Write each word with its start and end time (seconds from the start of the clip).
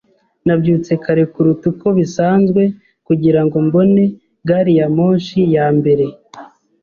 Nabyutse 0.45 0.91
kare 1.03 1.23
kuruta 1.31 1.63
uko 1.71 1.87
bisanzwe 1.97 2.61
kugirango 3.07 3.55
mbone 3.67 4.03
gari 4.47 4.73
ya 4.79 4.87
moshi 4.95 5.39
ya 5.55 5.67
mbere. 5.77 6.05